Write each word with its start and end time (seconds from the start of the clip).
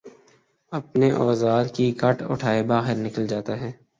اپنے 0.71 1.11
اوزار 1.13 1.65
کی 1.75 1.91
کٹ 1.91 2.21
اٹھائے 2.29 2.63
باہر 2.63 2.95
نکل 2.95 3.27
جاتا 3.27 3.59
ہے 3.61 3.71